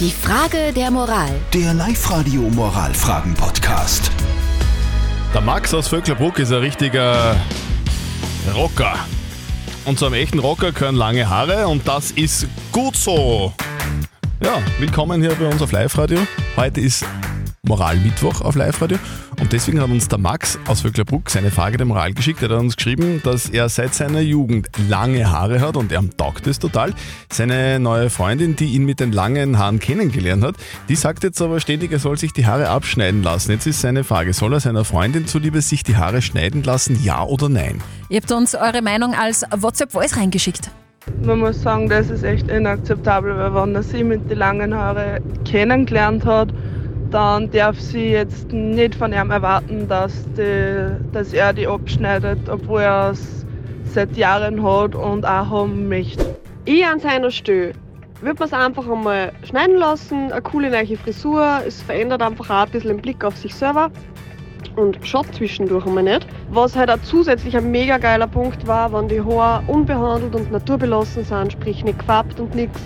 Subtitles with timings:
[0.00, 1.30] Die Frage der Moral.
[1.52, 4.10] Der Live-Radio Moralfragen-Podcast.
[5.32, 7.36] Der Max aus Vöcklerbruck ist ein richtiger
[8.56, 8.98] Rocker.
[9.84, 13.52] Und zu einem echten Rocker gehören lange Haare und das ist gut so.
[14.42, 16.18] Ja, willkommen hier bei uns auf Live-Radio.
[16.56, 17.04] Heute ist
[17.64, 18.98] Moralmittwoch auf Live-Radio
[19.40, 22.42] und deswegen hat uns der Max aus Vöcklerbruck seine Frage der Moral geschickt.
[22.42, 26.46] Er hat uns geschrieben, dass er seit seiner Jugend lange Haare hat und er taugt
[26.46, 26.92] es total.
[27.32, 30.56] Seine neue Freundin, die ihn mit den langen Haaren kennengelernt hat,
[30.88, 33.52] die sagt jetzt aber ständig, er soll sich die Haare abschneiden lassen.
[33.52, 37.24] Jetzt ist seine Frage, soll er seiner Freundin zuliebe sich die Haare schneiden lassen, ja
[37.24, 37.82] oder nein?
[38.08, 40.70] Ihr habt uns eure Meinung als WhatsApp-Voice reingeschickt.
[41.22, 45.20] Man muss sagen, das ist echt inakzeptabel, weil wenn er sie mit den langen Haaren
[45.44, 46.48] kennengelernt hat,
[47.14, 52.80] dann darf sie jetzt nicht von ihm erwarten, dass, die, dass er die abschneidet, obwohl
[52.80, 53.46] er es
[53.84, 56.34] seit Jahren hat und auch haben möchte.
[56.64, 57.72] Ich an seiner Stelle
[58.20, 62.66] würde man es einfach einmal schneiden lassen, eine coole neue Frisur, es verändert einfach auch
[62.66, 63.92] ein bisschen den Blick auf sich selber
[64.74, 66.26] und schaut zwischendurch einmal nicht.
[66.50, 71.22] Was halt auch zusätzlich ein mega geiler Punkt war, wenn die Haare unbehandelt und naturbelassen
[71.22, 72.80] sind, sprich nicht gefärbt und nichts,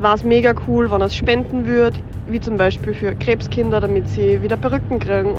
[0.00, 4.08] war es mega cool, wenn er es spenden würde, wie zum Beispiel für Krebskinder, damit
[4.08, 5.36] sie wieder Perücken kriegen.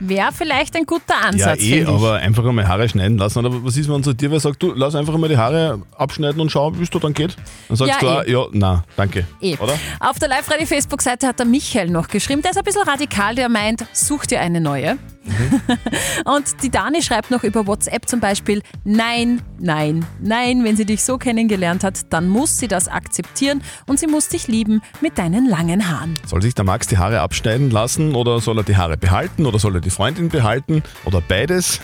[0.00, 1.88] Wäre vielleicht ein guter Ja, Ansatz, eh, finde ich.
[1.88, 3.38] aber einfach einmal Haare schneiden lassen.
[3.38, 6.40] Oder was ist, wenn zu dir wer sagt, du lass einfach mal die Haare abschneiden
[6.40, 7.36] und schau, wie es dir dann geht?
[7.68, 8.32] Dann sagst Ja, du, eh.
[8.32, 9.24] ja, na, danke.
[9.40, 9.56] Eh.
[9.58, 9.74] Oder?
[10.00, 13.84] Auf der Live-Radio-Facebook-Seite hat der Michael noch geschrieben, der ist ein bisschen radikal, der meint,
[13.92, 14.98] such dir eine neue.
[16.24, 21.02] Und die Dani schreibt noch über WhatsApp zum Beispiel, nein, nein, nein, wenn sie dich
[21.02, 25.48] so kennengelernt hat, dann muss sie das akzeptieren und sie muss dich lieben mit deinen
[25.48, 26.14] langen Haaren.
[26.26, 29.58] Soll sich der Max die Haare abschneiden lassen oder soll er die Haare behalten oder
[29.58, 31.80] soll er die Freundin behalten oder beides?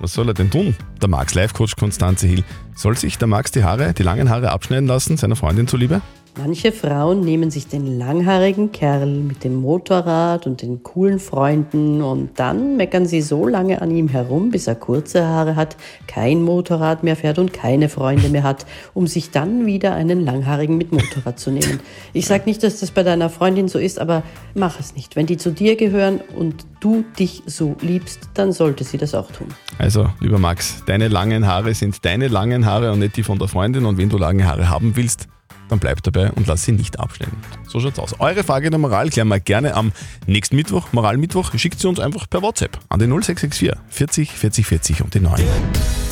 [0.00, 0.76] Was soll er denn tun?
[1.00, 2.44] Der Max Life-Coach Konstanze Hill.
[2.74, 6.00] Soll sich der Max die Haare, die langen Haare abschneiden lassen, seiner Freundin zuliebe?
[6.36, 12.30] Manche Frauen nehmen sich den langhaarigen Kerl mit dem Motorrad und den coolen Freunden und
[12.40, 15.76] dann meckern sie so lange an ihm herum, bis er kurze Haare hat,
[16.08, 20.76] kein Motorrad mehr fährt und keine Freunde mehr hat, um sich dann wieder einen langhaarigen
[20.76, 21.78] mit Motorrad zu nehmen.
[22.12, 24.24] Ich sag nicht, dass das bei deiner Freundin so ist, aber
[24.54, 25.14] mach es nicht.
[25.14, 29.30] Wenn die zu dir gehören und du dich so liebst, dann sollte sie das auch
[29.30, 29.46] tun.
[29.78, 33.46] Also, lieber Max, deine langen Haare sind deine langen Haare und nicht die von der
[33.46, 33.84] Freundin.
[33.86, 35.28] Und wenn du lange Haare haben willst,
[35.74, 37.36] dann bleib dabei und lass sie nicht abschneiden.
[37.66, 38.20] So schaut's aus.
[38.20, 39.92] Eure Frage der Moral klären wir gerne am
[40.26, 41.52] nächsten Mittwoch, Moralmittwoch.
[41.56, 45.42] Schickt sie uns einfach per WhatsApp an die 0664 40 40 40 und die 9.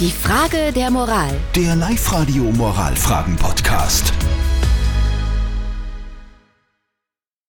[0.01, 1.35] Die Frage der Moral.
[1.55, 4.13] Der Live-Radio Moralfragen-Podcast.